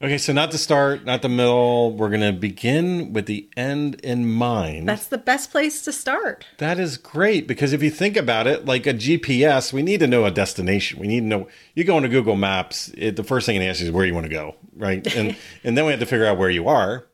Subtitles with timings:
[0.00, 1.96] Okay, so not the start, not the middle.
[1.96, 4.88] We're going to begin with the end in mind.
[4.88, 6.46] That's the best place to start.
[6.58, 10.06] That is great because if you think about it, like a GPS, we need to
[10.06, 11.00] know a destination.
[11.00, 11.48] We need to know.
[11.74, 14.14] You go into Google Maps, it, the first thing it asks you is where you
[14.14, 15.04] want to go, right?
[15.18, 17.06] And and then we have to figure out where you are,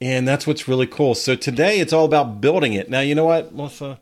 [0.00, 1.14] and that's what's really cool.
[1.14, 2.90] So today it's all about building it.
[2.90, 4.00] Now you know what, Melissa.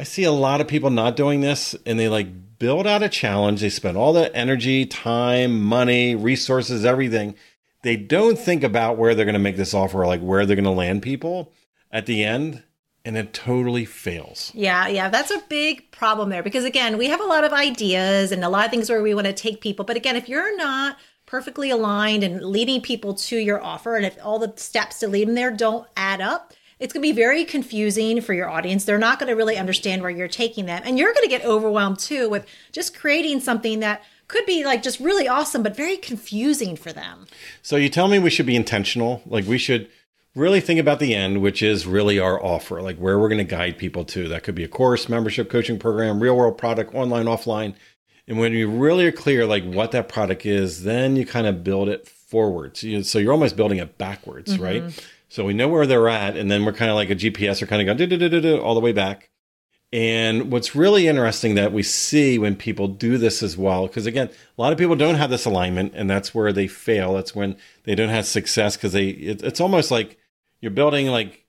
[0.00, 3.08] I see a lot of people not doing this, and they like build out a
[3.08, 3.60] challenge.
[3.60, 7.34] They spend all the energy, time, money, resources, everything.
[7.82, 10.64] They don't think about where they're going to make this offer, like where they're going
[10.64, 11.52] to land people
[11.90, 12.62] at the end,
[13.04, 14.52] and it totally fails.
[14.54, 18.32] Yeah, yeah, that's a big problem there because again, we have a lot of ideas
[18.32, 20.56] and a lot of things where we want to take people, but again, if you're
[20.56, 20.96] not
[21.26, 25.28] perfectly aligned and leading people to your offer, and if all the steps to lead
[25.28, 28.84] them there don't add up, it's going to be very confusing for your audience.
[28.84, 30.82] They're not going to really understand where you're taking them.
[30.84, 34.82] And you're going to get overwhelmed too with just creating something that could be like
[34.82, 37.26] just really awesome, but very confusing for them.
[37.62, 39.22] So you tell me we should be intentional.
[39.26, 39.88] Like we should
[40.34, 43.44] really think about the end, which is really our offer, like where we're going to
[43.44, 44.26] guide people to.
[44.26, 47.74] That could be a course, membership, coaching program, real world product, online, offline.
[48.26, 51.62] And when you really are clear, like what that product is, then you kind of
[51.62, 52.76] build it forward.
[52.76, 54.62] So, you, so you're almost building it backwards, mm-hmm.
[54.64, 55.08] right?
[55.32, 57.66] So we know where they're at, and then we're kind of like a GPS, we're
[57.66, 59.30] kind of going all the way back.
[59.90, 64.28] And what's really interesting that we see when people do this as well, because again,
[64.28, 67.14] a lot of people don't have this alignment, and that's where they fail.
[67.14, 69.08] That's when they don't have success because they.
[69.08, 70.18] It, it's almost like
[70.60, 71.41] you're building like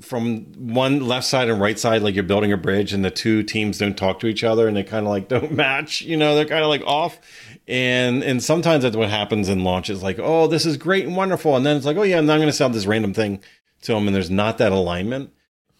[0.00, 3.42] from one left side and right side, like you're building a bridge, and the two
[3.42, 6.02] teams don't talk to each other, and they kind of like don't match.
[6.02, 7.20] You know, they're kind of like off.
[7.68, 10.02] And and sometimes that's what happens in launches.
[10.02, 12.36] Like, oh, this is great and wonderful, and then it's like, oh yeah, I'm not
[12.36, 13.40] going to sell this random thing
[13.82, 15.32] to them, and there's not that alignment.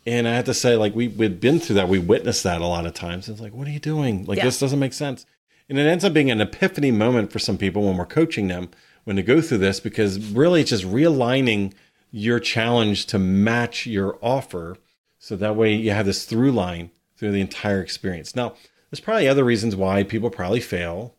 [0.07, 2.67] And I have to say, like we we've been through that, we witnessed that a
[2.67, 3.28] lot of times.
[3.28, 4.25] It's like, what are you doing?
[4.25, 4.45] Like yeah.
[4.45, 5.27] this doesn't make sense.
[5.69, 8.71] And it ends up being an epiphany moment for some people when we're coaching them
[9.05, 11.72] when they go through this, because really it's just realigning
[12.10, 14.76] your challenge to match your offer,
[15.19, 18.34] so that way you have this through line through the entire experience.
[18.34, 18.54] Now,
[18.91, 21.15] there's probably other reasons why people probably fail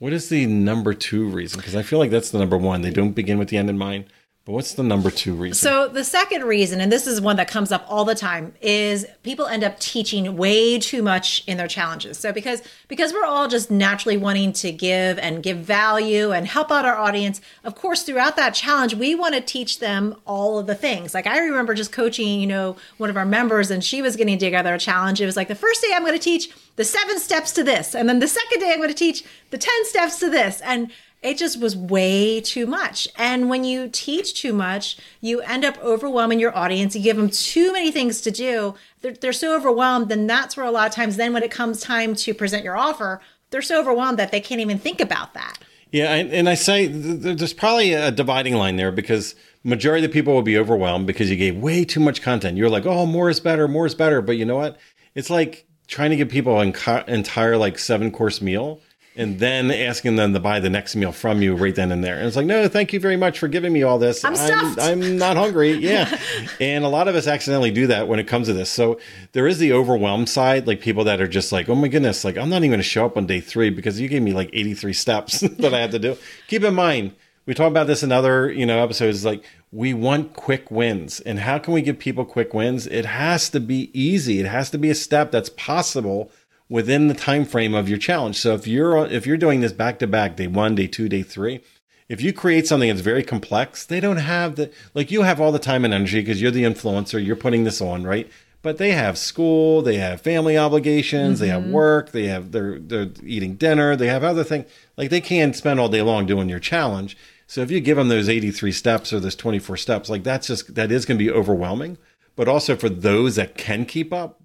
[0.00, 1.60] what is the number two reason?
[1.60, 2.80] Because I feel like that's the number one.
[2.80, 4.06] They don't begin with the end in mind.
[4.50, 5.54] What's the number two reason?
[5.54, 9.06] So the second reason, and this is one that comes up all the time, is
[9.22, 12.18] people end up teaching way too much in their challenges.
[12.18, 16.70] So because because we're all just naturally wanting to give and give value and help
[16.70, 20.66] out our audience, of course, throughout that challenge, we want to teach them all of
[20.66, 21.14] the things.
[21.14, 24.38] Like I remember just coaching, you know, one of our members, and she was getting
[24.38, 25.20] together a challenge.
[25.20, 27.94] It was like the first day I'm going to teach the seven steps to this,
[27.94, 30.90] and then the second day I'm going to teach the ten steps to this, and
[31.22, 33.06] it just was way too much.
[33.16, 36.96] And when you teach too much, you end up overwhelming your audience.
[36.96, 38.74] You give them too many things to do.
[39.02, 40.08] They're, they're so overwhelmed.
[40.08, 42.76] Then that's where a lot of times, then when it comes time to present your
[42.76, 43.20] offer,
[43.50, 45.58] they're so overwhelmed that they can't even think about that.
[45.92, 50.32] Yeah, and I say there's probably a dividing line there because majority of the people
[50.32, 52.56] will be overwhelmed because you gave way too much content.
[52.56, 54.22] You're like, oh, more is better, more is better.
[54.22, 54.78] But you know what?
[55.16, 56.74] It's like trying to give people an
[57.08, 58.80] entire like seven course meal
[59.16, 62.16] and then asking them to buy the next meal from you right then and there.
[62.16, 64.24] And it's like, no, thank you very much for giving me all this.
[64.24, 64.80] I'm stuffed.
[64.80, 65.72] I'm, I'm not hungry.
[65.72, 66.18] Yeah.
[66.60, 68.70] and a lot of us accidentally do that when it comes to this.
[68.70, 69.00] So
[69.32, 72.36] there is the overwhelmed side, like people that are just like, oh my goodness, like
[72.36, 74.50] I'm not even going to show up on day three because you gave me like
[74.52, 76.16] 83 steps that I had to do.
[76.46, 77.12] Keep in mind,
[77.46, 81.18] we talk about this in other, you know, episodes like we want quick wins.
[81.20, 82.86] And how can we give people quick wins?
[82.86, 84.38] It has to be easy.
[84.38, 86.30] It has to be a step that's possible
[86.70, 88.38] within the time frame of your challenge.
[88.38, 91.22] So if you're if you're doing this back to back, day one, day two, day
[91.22, 91.60] three,
[92.08, 95.52] if you create something that's very complex, they don't have the like you have all
[95.52, 98.30] the time and energy because you're the influencer, you're putting this on, right?
[98.62, 101.44] But they have school, they have family obligations, mm-hmm.
[101.44, 101.72] they have mm-hmm.
[101.72, 104.66] work, they have they're they're eating dinner, they have other things.
[104.96, 107.16] Like they can't spend all day long doing your challenge.
[107.46, 110.76] So if you give them those 83 steps or those 24 steps, like that's just
[110.76, 111.98] that is going to be overwhelming.
[112.36, 114.39] But also for those that can keep up,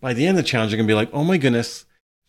[0.00, 1.84] by the end of the challenge, you're going to be like, oh my goodness,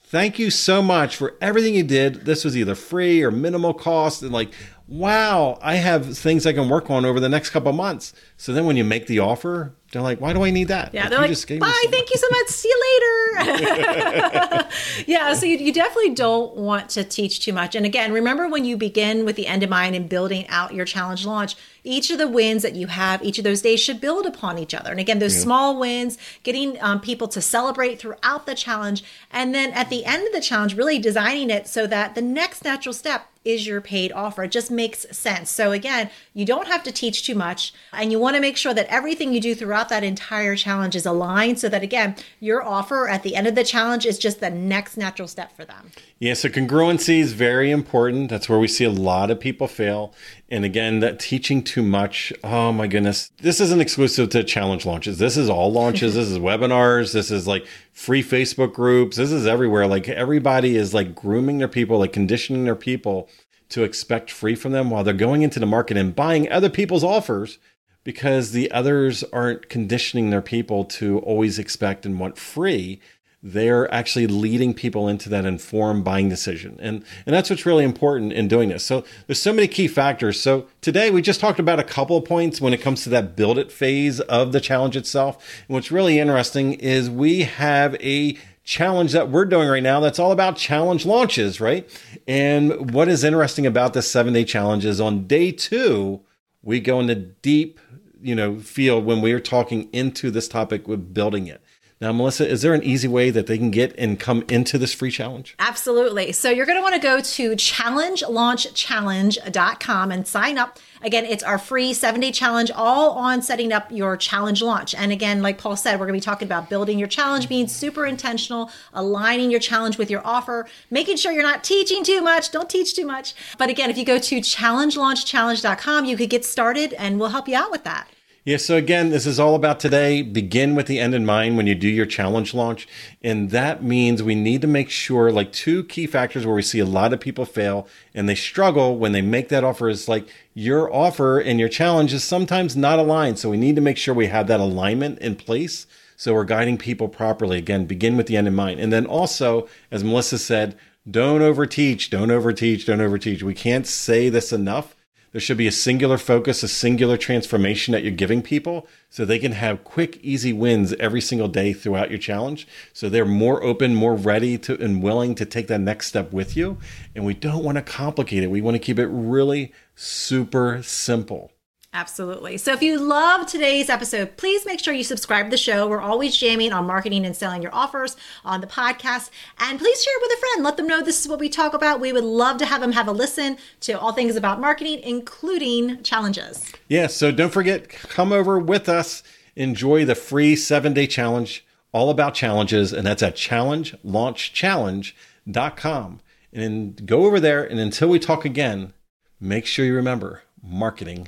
[0.06, 2.26] thank you so much for everything you did.
[2.26, 4.22] This was either free or minimal cost.
[4.22, 4.54] And like,
[4.92, 8.12] wow, I have things I can work on over the next couple months.
[8.36, 10.94] So then when you make the offer, they're like, why do I need that?
[10.94, 12.48] Yeah, like, they're like, bye, thank you so much.
[12.48, 14.68] See you later.
[15.08, 17.74] yeah, so you, you, definitely don't want to teach too much.
[17.74, 20.86] And again, remember when you begin with the end in mind and building out your
[20.86, 21.56] challenge launch,
[21.86, 24.74] each of the wins that you have each of those days should build upon each
[24.74, 24.92] other.
[24.92, 25.44] And again, those yeah.
[25.44, 29.06] small wins, getting um, people to celebrate throughout the challenge.
[29.32, 32.66] And then at the end of the challenge, really designing it so that the next
[32.66, 34.44] natural step is your paid offer.
[34.44, 35.50] It just makes sense.
[35.50, 38.74] So again, you don't have to teach too much and you want to make sure
[38.74, 43.10] that everything you do throughout that entire challenge is aligned so that again, your offer
[43.10, 45.92] at the end of the challenge is just the next natural step for them.
[46.20, 48.30] Yeah, so congruency is very important.
[48.30, 50.14] That's where we see a lot of people fail.
[50.52, 53.32] And again, that teaching too much, oh my goodness.
[53.40, 55.18] This isn't exclusive to challenge launches.
[55.18, 56.16] This is all launches.
[56.16, 57.14] this is webinars.
[57.14, 59.16] This is like free Facebook groups.
[59.16, 59.88] This is everywhere.
[59.88, 63.30] Like everybody is like grooming their people, like conditioning their people
[63.70, 67.06] to expect free from them while they're going into the market and buying other people's
[67.06, 67.58] offers
[68.04, 73.00] because the others aren't conditioning their people to always expect and want free
[73.44, 76.78] they're actually leading people into that informed buying decision.
[76.80, 78.86] And, and that's what's really important in doing this.
[78.86, 80.40] So there's so many key factors.
[80.40, 83.36] So today we just talked about a couple of points when it comes to that
[83.36, 85.64] build it phase of the challenge itself.
[85.68, 90.20] And what's really interesting is we have a challenge that we're doing right now that's
[90.20, 91.90] all about challenge launches, right?
[92.28, 96.22] And what is interesting about this seven day challenge is on day two,
[96.62, 97.80] we go into deep,
[98.22, 101.64] you know, field when we are talking into this topic with building it.
[102.02, 104.92] Now, Melissa, is there an easy way that they can get and come into this
[104.92, 105.54] free challenge?
[105.60, 106.32] Absolutely.
[106.32, 110.80] So you're going to want to go to challengelaunchchallenge.com and sign up.
[111.04, 114.96] Again, it's our free seven day challenge, all on setting up your challenge launch.
[114.96, 117.68] And again, like Paul said, we're going to be talking about building your challenge, being
[117.68, 122.50] super intentional, aligning your challenge with your offer, making sure you're not teaching too much.
[122.50, 123.36] Don't teach too much.
[123.60, 127.56] But again, if you go to challengelaunchchallenge.com, you could get started and we'll help you
[127.56, 128.08] out with that.
[128.44, 130.24] Yeah, so again, this is all about today.
[130.24, 132.88] Begin with the end in mind when you do your challenge launch.
[133.22, 136.80] And that means we need to make sure, like, two key factors where we see
[136.80, 140.28] a lot of people fail and they struggle when they make that offer is like
[140.56, 143.38] your offer and your challenge is sometimes not aligned.
[143.38, 145.86] So we need to make sure we have that alignment in place.
[146.18, 147.60] So we're guiding people properly.
[147.60, 148.80] Again, begin with the end in mind.
[148.80, 150.76] And then also, as Melissa said,
[151.10, 153.44] don't overteach, don't overteach, don't overteach.
[153.44, 154.96] We can't say this enough
[155.32, 159.40] there should be a singular focus, a singular transformation that you're giving people so they
[159.40, 162.68] can have quick, easy wins every single day throughout your challenge.
[162.92, 166.58] So they're more open, more ready to and willing to take that next step with
[166.58, 166.78] you.
[167.16, 168.52] And we don't want to complicate it.
[168.52, 171.52] We want to keep it really super simple.
[171.94, 172.58] Absolutely.
[172.58, 175.90] So if you love today's episode, please make sure you subscribe to the show.
[175.90, 178.16] We're always jamming on marketing and selling your offers
[178.46, 179.30] on the podcast.
[179.60, 180.64] And please share it with a friend.
[180.64, 182.00] Let them know this is what we talk about.
[182.00, 186.02] We would love to have them have a listen to all things about marketing, including
[186.02, 186.72] challenges.
[186.88, 187.08] Yeah.
[187.08, 189.22] So don't forget, come over with us.
[189.58, 192.94] Enjoy the free seven day challenge, all about challenges.
[192.94, 196.20] And that's at challengelaunchchallenge.com.
[196.54, 197.66] And go over there.
[197.66, 198.94] And until we talk again,
[199.42, 201.28] make sure you remember marketing